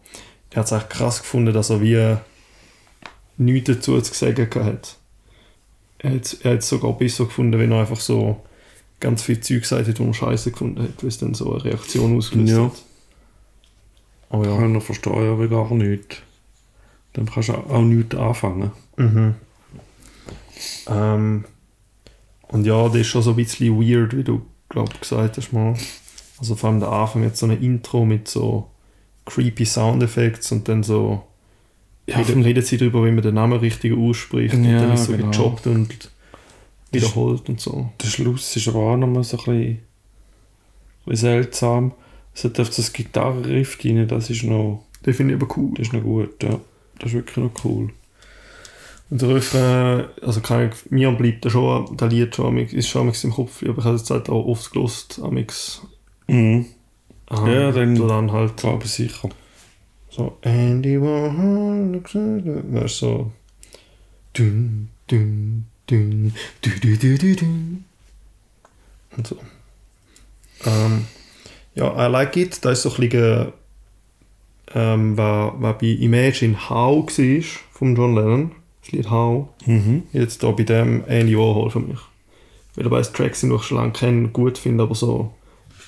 [0.52, 2.16] er hat es echt krass gefunden, dass er wie
[3.36, 4.96] nichts dazu zu sagen hat.
[5.98, 8.42] Er hat er hat es sogar besser gefunden, wenn er einfach so
[8.98, 11.62] ganz viel Zeug gesagt hat, die er scheiße gefunden hat, weil es dann so eine
[11.62, 12.64] Reaktion ausgelöst Ja.
[12.64, 12.82] hat.
[14.30, 14.56] Aber ja.
[14.56, 16.22] Kann er verstehen, aber gar nicht.
[17.12, 18.72] Dann kannst du auch nichts anfangen.
[18.96, 19.34] Mhm.
[20.88, 21.44] Ähm,
[22.48, 25.74] und ja, das ist schon so ein bisschen weird, wie du glaub gesagt hast mal.
[26.38, 28.68] Also vor allem der Anfang mit so einem Intro mit so
[29.24, 31.22] creepy Soundeffekts und dann so
[32.06, 35.04] Ja, reden, reden sie darüber, wie man den Namen richtig ausspricht und Ja, dann ist
[35.06, 35.30] so genau.
[35.30, 36.10] gejobbt und
[36.92, 37.90] wiederholt und so.
[38.02, 39.80] Der Schluss ist aber auch nochmal so ein bisschen, ein
[41.06, 41.92] bisschen seltsam.
[42.34, 45.72] Es hat auf das Gitarrenriff rein, das ist noch, Den finde ich aber cool.
[45.76, 46.60] das ist noch gut, ja.
[46.98, 47.90] Das ist wirklich noch cool.
[49.08, 53.08] Und der Refrain, also kann ich, mir bleibt der schon, der Lied schon, ist schon
[53.22, 55.82] im Kopf, aber ich habe es jetzt auch oft gelost, amix.
[56.26, 56.66] Mhm.
[57.30, 59.28] Ähm, Ja, dann- so dann halt Glaube ich sicher.
[60.10, 63.32] so Andy Warhol, weißt du, so
[64.36, 67.84] dün, dün, dün, dü, dü, dü, dü, dün.
[69.16, 69.36] und so.
[70.64, 71.06] Ähm,
[71.74, 73.52] ja, I like it, da ist so ein bisschen
[74.74, 77.42] ähm, war, war bei Imagine How war
[77.72, 78.52] von John Lennon,
[78.92, 79.48] Lied How.
[79.64, 80.04] Mhm.
[80.12, 81.98] Jetzt da bei dem Andy Warhol für mich.
[82.74, 85.34] Weil ich weiss, Tracks, die ich schon lange kenne, gut finde, aber so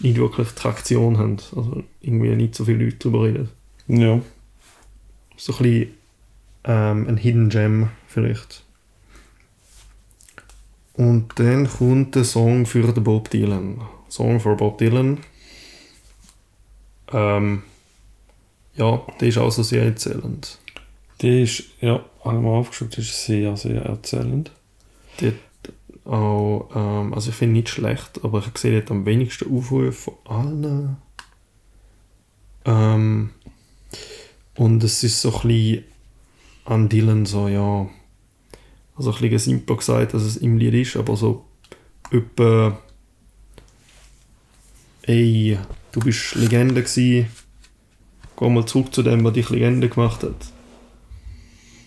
[0.00, 1.36] nicht wirklich Traktion haben.
[1.54, 3.48] Also irgendwie nicht so viele Leute darüber reden.
[3.88, 4.20] Ja.
[5.36, 5.94] So ein bisschen
[6.64, 8.64] ähm, ein Hidden Gem vielleicht.
[10.94, 13.80] Und dann kommt der Song für den Bob Dylan.
[14.08, 15.18] Song for Bob Dylan.
[17.12, 17.62] Ähm,
[18.74, 20.58] ja, der ist auch so sehr erzählend.
[21.20, 24.52] Die ist, ja, einmal aufgeschrieben, die ist sehr, sehr erzählend.
[25.20, 25.34] Die hat
[26.04, 30.14] auch, ähm, also ich finde nicht schlecht, aber ich sehe, die am wenigsten Aufrufe von
[30.24, 30.96] allen.
[32.64, 33.30] Ähm,
[34.54, 35.84] und es ist so ein bisschen
[36.64, 37.88] an Dylan so, ja,
[38.96, 41.44] also ein bisschen simpel gesagt, dass es im Lied ist, aber so
[42.10, 42.78] etwa
[45.02, 45.58] ey,
[45.92, 47.26] du bist Legende gsi,
[48.36, 50.52] geh mal zurück zu dem, was dich Legende gemacht hat.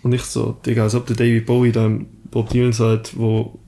[0.03, 1.91] Und ich so, Digga, als ob der David Bowie da
[2.31, 3.59] Bob Dylan sagt, wo,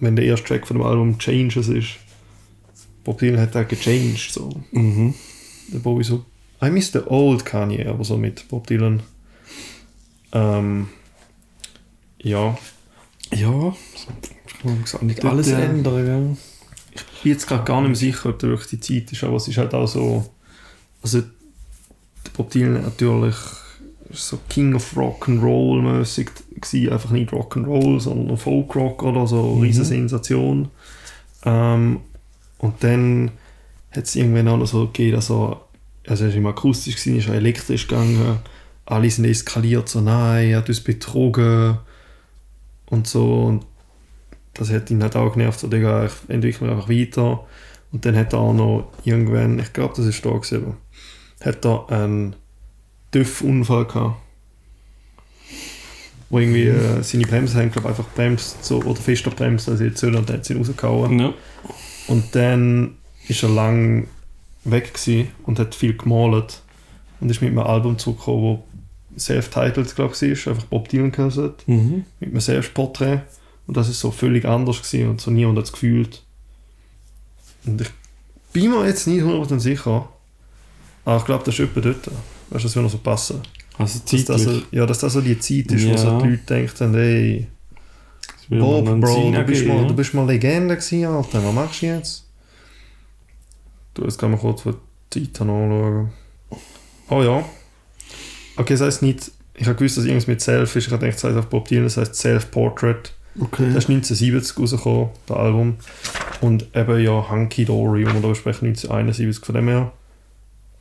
[0.00, 1.90] wenn der erste Track von dem Album Changes ist,
[3.04, 4.50] Bob Dylan hat auch gechanged, so.
[4.70, 5.14] Mhm.
[5.72, 6.24] Der Bowie so,
[6.62, 9.02] I miss the old Kanye, aber so mit Bob Dylan.
[10.32, 10.88] Ähm,
[12.18, 12.56] ja,
[13.34, 16.36] Ja, auch nicht alles äh, ändern, gell?
[16.94, 19.36] ich bin jetzt gerade gar nicht mehr sicher, ob da wirklich die Zeit ist, aber
[19.36, 20.30] es ist halt auch so,
[21.02, 23.34] also der Bob Dylan natürlich
[24.12, 29.62] so King of Rock'n'Roll mäßig gsi, einfach nicht Rock'n'Roll, sondern Folkrock oder so, Mhm.
[29.62, 30.68] riesen Sensation.
[31.44, 32.00] Ähm,
[32.58, 33.30] und dann
[33.90, 35.60] hat es irgendwann auch noch so gegeben, also
[36.04, 38.38] er ist immer akustisch gewesen, ist auch elektrisch gegangen,
[38.86, 41.78] alle sind eskaliert, so nein, er hat uns betrogen
[42.86, 43.66] und so und
[44.54, 47.44] das hat ihn halt auch genervt, so Digga, ich entwickle mich einfach weiter
[47.92, 50.74] und dann hat er auch noch irgendwann, ich glaube das ist da gewesen,
[51.44, 52.36] hat er einen
[53.12, 54.16] TÜV-Unfall gehabt.
[56.30, 59.98] Wo irgendwie äh, seine Bremse haben, glaube einfach bremst so, oder fester bremst, als jetzt
[60.00, 61.18] soll und dann hat sie rausgehauen.
[61.18, 61.34] Ja.
[62.08, 62.96] Und dann
[63.28, 64.08] ist er lang
[64.64, 64.92] weg
[65.44, 66.62] und hat viel gemalt.
[67.20, 68.58] und ist mit einem Album zurückgekommen,
[69.14, 72.04] das self-titled, glaube ich, war, einfach Bob Dylan gehört, Mhm.
[72.18, 73.20] mit einem Selbstporträt.
[73.66, 76.22] Und das ist so völlig anders gewesen und so niemand hat es gefühlt.
[77.64, 77.90] Und ich
[78.52, 80.08] bin mir jetzt nicht 100% sicher,
[81.04, 82.10] aber ich glaube, das ist etwa dort.
[82.52, 83.40] Weißt du, das würde noch so passen.
[83.78, 84.64] Also Dass das, zeitlich.
[84.70, 85.96] ja, dass das so die Zeit ist, wo Ja.
[85.96, 87.46] so die Leute denken, hey,
[88.48, 91.42] würde Bob, Bro, du bist, mal, du bist mal Legende gewesen, Alter.
[91.44, 92.26] Was machst du jetzt?
[93.94, 94.76] Du, jetzt können wir kurz für
[95.12, 96.10] die Zeit anschauen.
[97.08, 97.44] Oh ja.
[98.56, 99.30] Okay, das heisst nicht...
[99.54, 100.86] Ich habe gewusst, dass irgendwas mit Self ist.
[100.86, 103.12] Ich habe gedacht, das heisst auf Bob Dylan, das heisst Self-Portrait.
[103.40, 103.66] Okay.
[103.72, 105.76] Das ist 1970 rausgekommen, das Album.
[106.40, 109.44] Und eben ja Hunky Dory, und wir da besprechen 1971.
[109.44, 109.92] Von dem her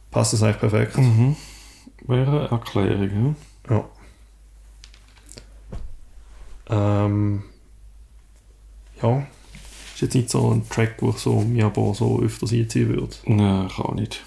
[0.09, 0.97] passt das eigentlich perfekt.
[0.97, 1.35] Mhm.
[2.07, 3.35] Wäre eine Erklärung,
[3.69, 3.75] ja.
[6.69, 7.05] Ja.
[7.05, 7.43] Ähm,
[9.01, 9.19] ja.
[9.93, 13.15] Ist jetzt nicht so ein Track, wo ich so mir aber so öfters einziehen würde.
[13.25, 14.23] Nein, kann auch nicht.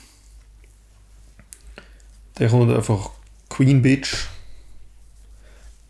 [2.39, 3.11] Der kommt einfach
[3.49, 4.29] Queen Bitch.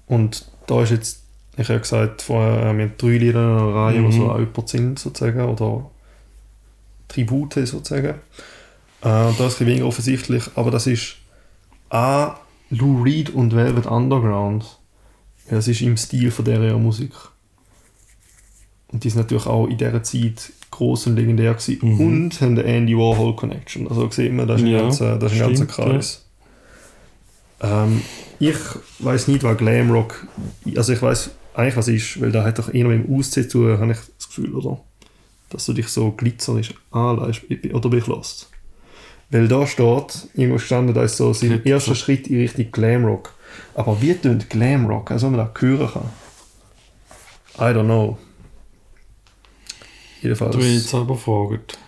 [0.06, 1.22] Und da ist jetzt,
[1.56, 4.12] ich habe gesagt, vorher haben wir drei Lieder in einer Reihe, die Mhm.
[4.12, 5.90] so an jemand sind, sozusagen, oder
[7.08, 8.06] Tribute, sozusagen.
[8.06, 8.14] Äh,
[9.02, 11.16] da ist es weniger offensichtlich, aber das ist
[11.94, 12.36] A.
[12.70, 14.64] Lou Reed und Velvet Underground.
[15.46, 17.12] Ja, das ist im Stil von dieser Musik.
[18.88, 22.00] Und die sind natürlich auch in dieser Zeit groß und legendär gewesen Mhm.
[22.00, 23.86] und haben eine Andy Warhol Connection.
[23.86, 26.24] Also sieht man, das ist ein Ja, ganzer, das ist ein ganzer stimmt, Kreis.
[27.60, 28.02] Ähm,
[28.40, 28.56] ich
[28.98, 30.26] weiß nicht, was Glamrock,
[30.76, 33.58] also ich weiß eigentlich was ist, weil da hat doch eher mit dem Aussehen zu
[33.68, 34.80] tun, habe ich das Gefühl, oder?
[35.50, 38.50] Dass du dich so glitzerisch anleihst, oder bin ich lost?
[39.30, 41.70] Weil da steht, irgendwo gestanden, da ist so sein Glitzer.
[41.70, 43.34] erster Schritt in Richtung Glamrock.
[43.74, 46.10] Aber wie tönt Glamrock, also man das hören kann?
[47.56, 48.18] I don't know.
[50.20, 50.56] Jedenfalls.
[50.56, 51.78] Du hast jetzt selber gefragt.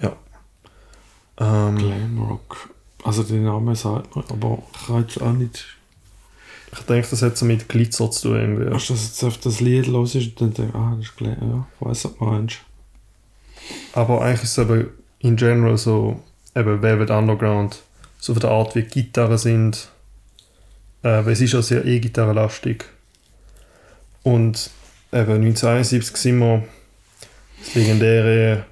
[0.00, 0.16] Ja.
[1.38, 2.70] Ähm, Glamrock.
[3.02, 5.66] Also den Namen sagt man, aber ich kann jetzt auch nicht.
[6.72, 8.36] ich denke, das hat so mit Glitzer zu tun.
[8.38, 8.64] Irgendwie.
[8.70, 11.16] Erst, dass jetzt auf das Lied los ist und dann denke ich, ah, das ist
[11.16, 11.36] Glam.
[11.40, 12.58] Ja, ich weiss, was du meinst.
[13.92, 16.20] Aber eigentlich ist es eben in general so,
[16.54, 17.82] eben Velvet Underground,
[18.18, 19.88] so von der Art, wie Gitarren sind.
[21.02, 22.84] Äh, weil es ist ja sehr E-Gitarrenlastig.
[24.22, 24.70] Und
[25.12, 26.62] eben 1971 sind wir
[27.58, 28.64] das legendäre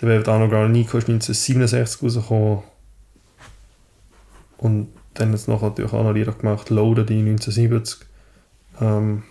[0.00, 2.62] der Velvet Underground Nico ist 1967 rausgekommen.
[4.58, 8.06] Und dann hat es nachher natürlich auch noch Lieder gemacht, Loaded in 1970.
[8.80, 9.22] Ähm,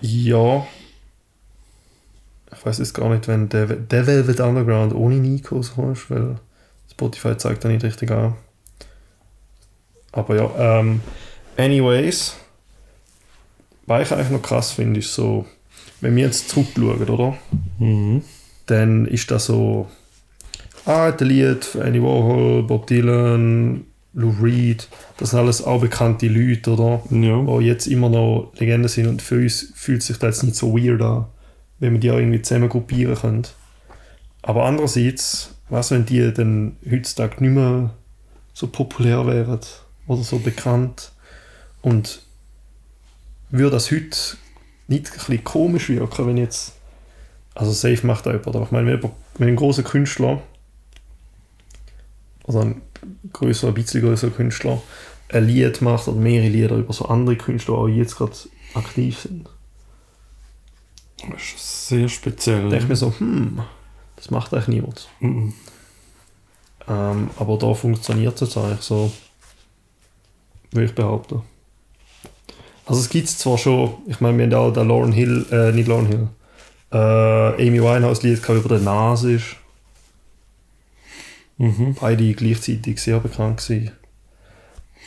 [0.00, 0.66] ja.
[2.52, 3.68] Ich weiß jetzt gar nicht, wenn der,
[4.06, 6.36] Velvet Underground ohne Nico ist, weil
[6.96, 8.34] Spotify zeigt da nicht richtig an.
[10.12, 11.02] Aber ja, ähm,
[11.58, 12.36] anyways,
[13.86, 15.44] was ich eigentlich noch krass finde, ist so,
[16.00, 17.36] wenn wir jetzt zurückschauen, oder?
[17.78, 18.22] Mhm.
[18.64, 19.88] Dann ist das so,
[20.86, 26.70] ah, der Lied Andy Warhol, Bob Dylan, Lou Reed, das sind alles auch bekannte Leute,
[26.70, 27.02] oder?
[27.10, 27.58] Ja.
[27.58, 30.74] die jetzt immer noch Legenden sind und für uns fühlt sich das jetzt nicht so
[30.74, 31.26] weird an,
[31.78, 33.46] wenn wir die auch irgendwie zusammen gruppieren können.
[34.40, 37.94] Aber andererseits, was wenn die dann heutzutage nicht mehr
[38.54, 39.60] so populär wären
[40.06, 41.12] oder so bekannt
[41.82, 42.22] und
[43.50, 44.16] würde das heute
[44.88, 46.74] nicht ein bisschen komisch wirken, wenn jetzt
[47.54, 50.42] also safe macht da jemand, aber ich meine, wenn, jemand- wenn ein großer Künstler
[52.44, 52.82] oder ein
[53.32, 54.80] größer, ein bisschen größerer Künstler
[55.30, 58.36] ein Lied macht oder mehrere Lieder über so andere Künstler, die auch jetzt gerade
[58.74, 59.48] aktiv sind.
[61.30, 62.62] Das ist sehr speziell.
[62.64, 63.62] Da denke ich mir so, hm,
[64.16, 65.08] das macht eigentlich niemand.
[65.20, 65.54] Mhm.
[66.88, 69.12] Ähm, aber da funktioniert es jetzt eigentlich so,
[70.70, 71.42] würde ich behaupten.
[72.86, 75.72] Also es gibt es zwar schon, ich meine, wir haben auch den Lauren Hill, äh,
[75.72, 76.28] nicht Lauren Hill,
[76.92, 76.96] äh,
[77.68, 79.56] Amy Winehouse Lied gehabt, über den Nase ist.
[81.58, 81.96] Mhm.
[81.98, 83.92] beide gleichzeitig sehr bekannt gewesen.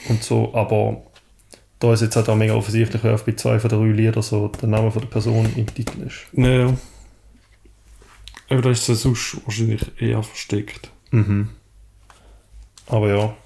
[0.07, 1.03] Und so, aber
[1.79, 4.67] da ist jetzt halt auch mega offensichtlich, wer bei zwei von drei Liedern so der
[4.67, 6.25] Name von der Person im Titel ist.
[6.33, 6.73] Ja.
[8.49, 10.91] Aber da ist es sonst wahrscheinlich eher versteckt.
[11.11, 11.49] Mhm.
[12.87, 13.37] Aber ja.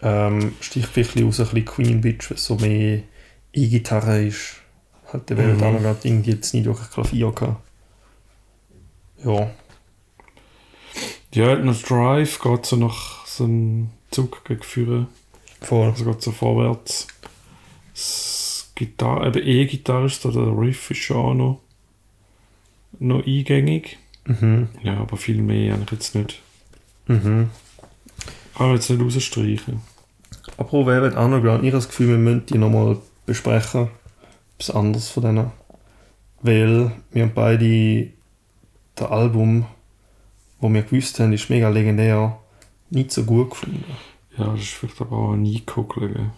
[0.00, 3.02] Ähm, sticht vielleicht ein raus, ein bisschen Queen Bitch, es so mehr
[3.52, 4.56] E-Gitarre ist.
[5.28, 5.60] Der Welt Mhm.
[5.78, 5.82] mhm.
[5.82, 7.62] gerade irgendwie jetzt nicht wirklich Klavier gehabt.
[9.24, 9.50] Ja.
[11.34, 15.06] Ja, noch Drive geht so nach so einem Zug gegen Führer.
[15.60, 15.88] Voll.
[15.90, 17.06] Also geht so vorwärts.
[17.92, 21.60] Das Gitarre, eben E-Gitarre ist da, der Riff ist schon auch noch,
[22.98, 23.98] noch eingängig.
[24.24, 24.68] Mhm.
[24.82, 26.40] Ja, aber viel mehr eigentlich jetzt nicht.
[27.06, 27.50] Mhm.
[28.56, 29.80] Kann ich jetzt nicht rausstreichen.
[30.56, 33.88] Apropos Velvet Underground, ich habe das Gefühl, wir müssen die nochmal besprechen.
[34.58, 35.50] Etwas anderes von denen.
[36.42, 38.08] Weil wir haben beide
[38.94, 39.66] das Album,
[40.60, 42.38] wo wir gewusst haben, ist mega legendär.
[42.90, 43.84] nicht so gut gefunden.
[44.36, 46.32] Ja, das ist vielleicht aber auch Nico gelegen.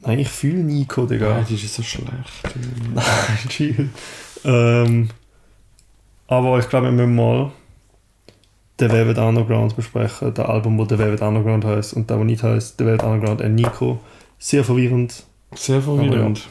[0.00, 1.38] Nein, ich fühle Nico, Digga.
[1.38, 2.10] Ja, die ist so schlecht.
[2.94, 3.90] Nein, chill.
[4.44, 5.08] Ähm,
[6.32, 7.50] aber ich glaube, wir müssen mal
[8.78, 10.34] The Velvet Underground besprechen.
[10.34, 13.40] Das Album, wo The Velvet Underground heißt und das, wo nicht heißt The Velvet Underground
[13.40, 14.00] und Nico.
[14.38, 15.24] Sehr verwirrend.
[15.54, 16.48] Sehr verwirrend.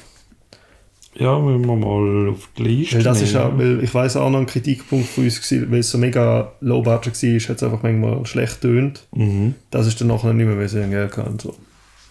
[1.14, 4.30] Ja, müssen wir mal auf die Liste Weil das ist auch, weil ich weiß auch
[4.30, 7.64] noch ein Kritikpunkt von uns gewesen, weil es so mega low budget war, hat es
[7.64, 9.06] einfach manchmal schlecht tönt.
[9.14, 9.56] Mhm.
[9.72, 11.38] Das ist dann nachher nicht mehr, weil sie Geld hatten.
[11.38, 11.54] So.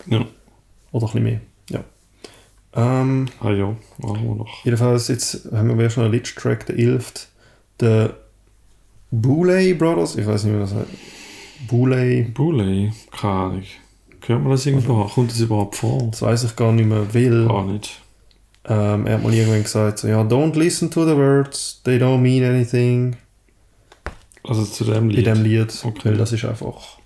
[0.07, 0.27] Ja.
[0.93, 1.41] Oder ein bisschen mehr.
[1.71, 1.81] Ja.
[2.75, 4.65] Ähm, Ah ja, machen wir noch.
[4.65, 7.29] jedenfalls, jetzt haben wir schon einen letzten Track, der 11.
[7.81, 8.15] Der
[9.11, 10.87] Boulay Brothers, ich weiß nicht, wie das heißt.
[11.69, 13.63] Boulay, Boulay, keine Ahnung.
[14.27, 15.05] Hört man das irgendwo?
[15.05, 16.09] Kommt das überhaupt vor?
[16.11, 18.01] das weiß ich gar nicht mehr, weil Gar nicht.
[18.67, 22.19] ähm, er hat mal irgendwann gesagt, so, ja, don't listen to the words, they don't
[22.19, 23.17] mean anything
[24.45, 25.27] Also zu dem in Lied.
[25.27, 26.01] dem Lied, Okay.
[26.05, 26.99] weil das ist einfach,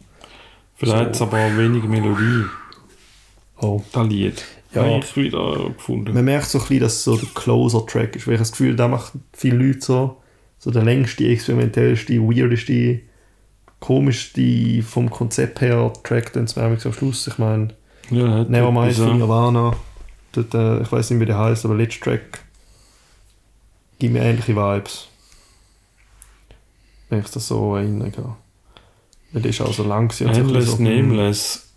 [0.76, 2.44] Vielleicht hat's aber wenig Melodie,
[3.60, 3.80] oh.
[3.92, 4.44] das Lied.
[4.74, 4.82] Ja.
[4.84, 6.12] Habe ich wieder gefunden.
[6.14, 8.74] Man merkt so ein bisschen, dass es so der Closer-Track ist, weil ich das Gefühl,
[8.74, 10.16] da macht viele Leute so,
[10.64, 13.00] so der längste, experimentellste, weirdeste,
[13.80, 17.26] komischste vom Konzept her Track, dann zum am Schluss.
[17.26, 17.68] Ich meine,
[18.08, 19.18] Ja, Nevermind von.
[19.18, 19.76] Nirvana,
[20.32, 22.44] dort, äh, ich weiß nicht, wie der heißt, aber letzter Track
[23.98, 25.08] gibt mir ähnliche Vibes.
[27.10, 28.36] Wenn ich das so erinnern kann.
[29.32, 30.08] Weil der ist auch so lang.
[30.08, 31.68] gewesen Endless so, Nameless.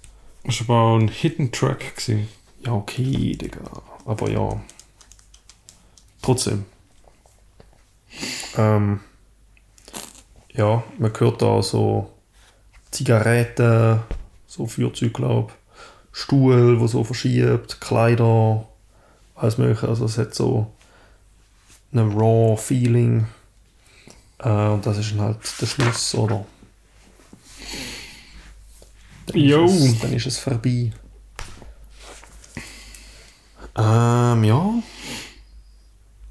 [0.45, 1.97] Das war aber ein Hidden Track.
[1.97, 2.29] Gewesen.
[2.65, 3.59] Ja, okay, Digga.
[4.05, 4.61] Aber ja.
[6.21, 6.63] Trotzdem.
[8.57, 8.99] Ähm,
[10.53, 12.11] ja, man hört da so
[12.91, 13.99] Zigaretten,
[14.47, 15.53] so Feuerzeug, glaube
[16.11, 18.67] Stuhl, wo so verschiebt, Kleider,
[19.35, 19.87] alles mögliche.
[19.87, 20.73] Also es hat so
[21.93, 23.27] ein raw Feeling.
[24.39, 26.43] Äh, und das ist dann halt der Schluss, oder?
[29.27, 29.65] Dann Jo.
[29.65, 30.91] Ist es, dann ist es vorbei.
[33.77, 34.73] Ähm, ja.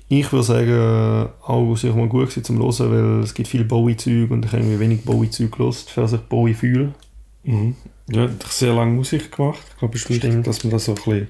[0.08, 4.44] Ich würde sagen, auch sicher mal gut zum Hören, weil es gibt viel Bowie-Zeug und
[4.44, 6.94] ich habe irgendwie wenig Bowie-Zeug gelost, für sich Bowie fühle.
[7.42, 7.74] Mhm.
[8.08, 9.58] Ja, hat doch sehr lange Musik gemacht.
[9.72, 11.28] Ich glaube, es ist wichtig, dass man das so ein bisschen,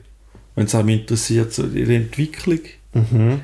[0.55, 2.61] wenn es einem interessiert, so die Entwicklung
[2.93, 3.41] Mhm.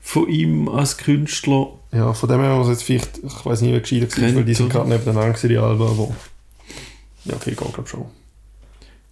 [0.00, 1.68] von ihm als Künstler.
[1.92, 4.44] Ja, von dem her muss jetzt vielleicht, ich weiß nicht, wie gescheiter ist, Kennt, weil
[4.44, 6.14] die sind gerade nebeneinander die Alben, aber...
[7.24, 8.04] Ja, okay, geht glaube schon.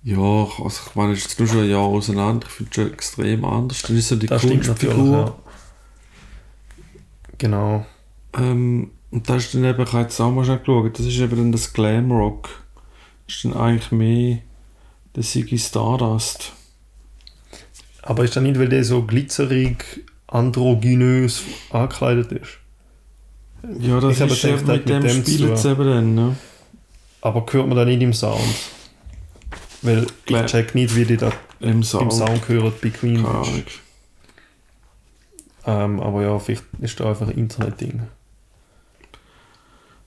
[0.05, 2.47] Ja, also ich meine, es ist nur schon ein Jahr auseinander.
[2.49, 3.83] Ich finde es schon extrem anders.
[3.83, 5.13] Dann ist so die Kunstfigur.
[5.13, 5.35] ja.
[7.43, 7.85] Genau.
[8.39, 11.19] Ähm, und das ist dann eben, ich habe jetzt auch mal schnell geschaut, das ist
[11.19, 12.49] eben dann das Glamrock.
[13.27, 14.39] Das ist dann eigentlich mehr
[15.17, 16.53] der Ziggy Stardust.
[18.03, 22.59] Aber ist das nicht, weil der so glitzerig, androgynös angekleidet ist?
[23.81, 26.37] Ja, das Ich ist eben mit mit dem dem spielen sie eben dann, ne?
[27.23, 28.41] Aber hört man da nicht im Sound?
[29.83, 30.45] Weil Klar.
[30.45, 32.13] ich check nicht, wie die da Im im Sound.
[32.13, 33.25] Sound hören bei Queen.
[33.25, 33.65] Keine.
[35.65, 38.03] Ähm, aber ja, vielleicht ist da einfach ein Internet-Ding.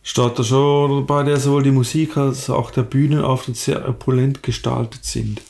[0.03, 5.03] Steht da schon dabei, der sowohl die Musik als auch der Bühnenauftritt sehr opulent gestaltet
[5.03, 5.41] sind.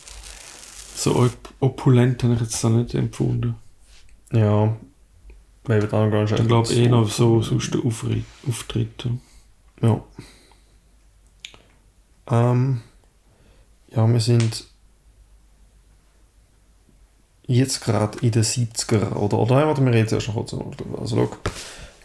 [0.96, 3.56] So op opulent habe ich jetzt da nicht empfunden.
[4.32, 4.76] Ja.
[5.66, 9.08] Velvet Underground ist Ich glaube eher noch so sonst der Aufri- Auftritt.
[9.82, 10.02] Ja.
[12.28, 12.82] Ähm,
[13.90, 14.68] ja, wir sind
[17.48, 19.38] jetzt gerade in den 70er, oder?
[19.40, 20.56] Oder nein, warte, wir reden erst noch kurz.
[21.00, 21.30] Also, schau.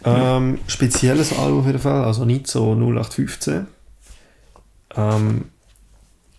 [0.02, 3.66] Ähm, spezielles Album auf jeden Fall, also nicht so 0815.
[4.96, 5.44] Ähm,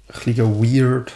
[0.10, 0.16] ein
[0.62, 1.14] weird,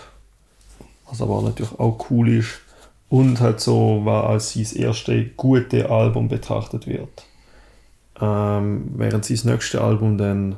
[1.09, 2.61] was aber natürlich auch cool ist.
[3.09, 7.25] Und halt so, war als sein erste gute Album betrachtet wird.
[8.19, 10.57] Ähm, während sein nächstes Album dann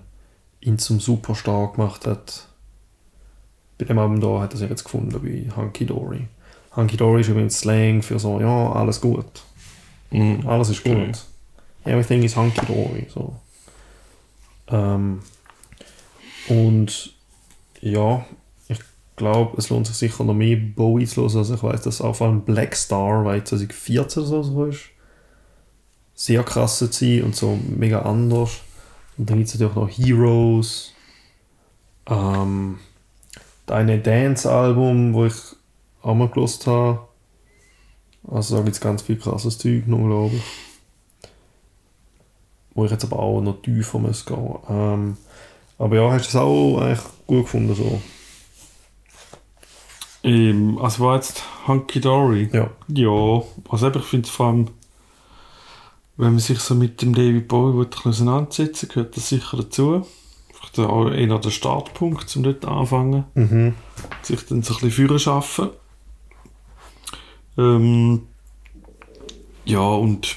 [0.61, 2.47] ihn zum Superstar gemacht hat.
[3.77, 6.27] Bei dem Album da hat er sich jetzt gefunden bei Hunky Dory.
[6.77, 9.25] Hunky Dory ist übrigens Slang für so, ja, alles gut.
[10.11, 10.47] Mhm.
[10.47, 11.25] Alles ist gut.
[11.83, 13.07] Everything is hunky dory.
[13.09, 13.35] So.
[14.67, 15.21] Ähm,
[16.49, 17.13] und
[17.81, 18.25] ja,
[18.67, 18.79] ich
[19.15, 21.37] glaube, es lohnt sich sicher noch mehr Bowie zu hören.
[21.37, 24.81] Also ich weiß, dass auch vor allem Black Star, weil 2014 oder so ist,
[26.13, 28.61] sehr krass zu sein und so mega anders.
[29.17, 30.93] Und dann gibt es natürlich noch Heroes.
[32.07, 32.79] Ähm,
[33.65, 35.33] deine Dance-Album, wo ich
[36.01, 36.99] gelost habe.
[38.29, 40.43] Also da gibt es ganz viel krasses Zeug noch, glaube ich.
[42.73, 44.55] Wo ich jetzt aber auch noch tiefer muss gehen.
[44.69, 45.17] Ähm,
[45.77, 48.01] aber ja, hast du es auch eigentlich gut gefunden so?
[50.23, 52.49] Ähm, also war jetzt Hunky Dory.
[52.51, 52.69] Ja.
[52.87, 54.67] Ja, also ich finde vor allem,
[56.17, 60.05] wenn man sich so mit dem David Bowie auseinandersetzen gehört das sicher dazu.
[60.53, 63.25] vielleicht auch eher der Startpunkt, um dort anfangen.
[63.35, 63.75] Mhm.
[64.23, 65.69] sich dann so ein bisschen führen schaffen.
[67.57, 68.27] Ähm,
[69.65, 70.35] ja, und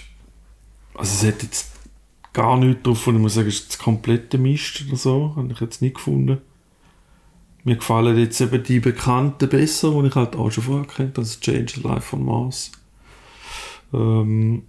[0.95, 1.71] also es hat jetzt
[2.33, 5.53] gar nichts drauf, wo ich muss sagen, es ist das komplette Mist oder so, habe
[5.53, 6.39] ich jetzt nicht gefunden.
[7.64, 11.41] Mir gefallen jetzt eben die Bekannten besser, die ich halt auch schon vorher kennt, das
[11.41, 12.73] Change Life von Mars.
[13.93, 14.62] Ähm,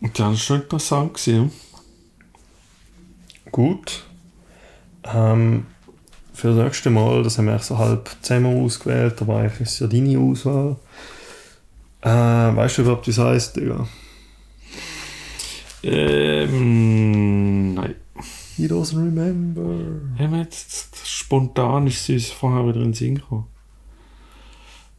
[0.00, 1.14] und das war schon interessant.
[1.14, 1.50] Gewesen,
[3.50, 4.02] Gut.
[5.04, 5.66] Ähm,
[6.32, 9.78] für das nächste Mal, das haben wir so halb zusammen ausgewählt, aber eigentlich ist es
[9.78, 10.76] ja deine Auswahl.
[12.04, 13.88] Äh, weißt du überhaupt, wie es heisst, Digga?
[15.82, 17.94] Ähm, nein.
[18.56, 19.62] He doesn't remember.
[20.18, 23.46] Haben wir jetzt spontan ist es vorher wieder in den Sinn gekommen.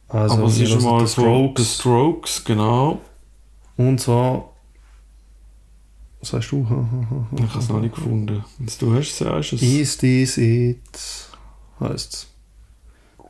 [0.08, 1.62] Also, Aber es ist hören mal The Strokes.
[1.62, 3.00] The Strokes, genau.
[3.76, 4.52] Und zwar.
[6.20, 6.66] Was sagst du?
[7.36, 8.44] Ich habe es noch nicht gefunden.
[8.58, 9.62] Wenn du hast, sagst es.
[9.62, 10.80] Is this it?
[11.78, 12.28] Heißt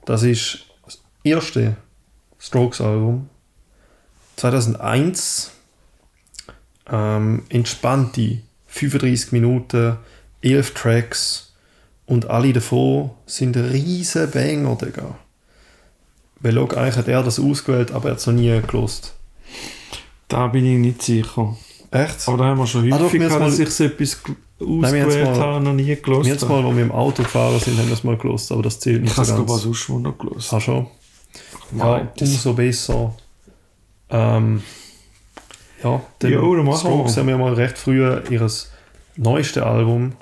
[0.07, 1.77] Das ist das erste
[2.39, 3.29] Strokes-Album.
[4.37, 5.53] 2001.
[6.89, 9.97] Ähm, entspannte 35 Minuten,
[10.43, 11.55] 11 Tracks
[12.07, 15.17] und alle davon sind riesen Banger, Digga.
[16.39, 19.15] Weil schau, eigentlich hat er das ausgewählt, aber er hat es noch nie gelost.
[20.29, 21.57] Da bin ich nicht sicher.
[21.91, 22.29] Echt?
[22.29, 24.19] Aber da haben wir schon Ah, doch, häufig gehabt, dass ich so etwas
[24.61, 27.87] ausgewählt mal- habe, noch nie gelost Jetzt mal, als wir im Auto gefahren sind, haben
[27.89, 29.51] wir es mal gelost, aber das zählt Ich nicht habe so es ich ganz.
[29.51, 30.53] auch sonst schon noch gelost.
[30.53, 30.87] Ah, schon?
[31.77, 33.15] Ja, Nein, umso besser.
[34.11, 34.63] Ähm,
[35.83, 38.51] ja, den Jo, machen Strokes haben wir mal recht früh ihr
[39.17, 40.13] neuestes Album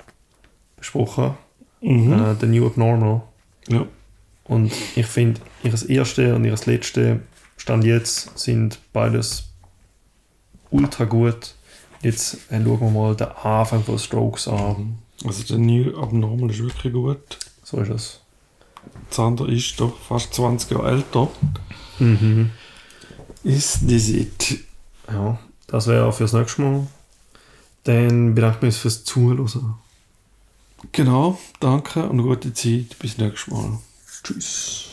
[0.77, 1.35] besprochen,
[1.81, 2.13] Mhm.
[2.13, 3.21] äh, The New Abnormal.
[3.67, 3.85] Ja.
[4.45, 7.19] Und ich finde, ihr erste und ihr letzte
[7.57, 9.49] Stand jetzt sind beides
[10.71, 11.53] ultra gut.
[12.01, 14.99] Jetzt äh, schauen wir mal den Anfang von Strokes an.
[15.25, 17.37] Also der New Abnormal ist wirklich gut.
[17.63, 18.19] So ist es.
[19.09, 21.27] Das andere ist doch fast 20 Jahre älter.
[21.99, 22.51] Mhm.
[23.45, 24.59] Ist this it?
[25.07, 25.37] Ja,
[25.67, 26.87] das wäre fürs nächste Mal.
[27.83, 29.75] Dann bedanke ich mich fürs Zuhören.
[30.91, 32.97] Genau, danke und gute Zeit.
[32.97, 33.77] Bis nächstes Mal.
[34.23, 34.84] Tschüss.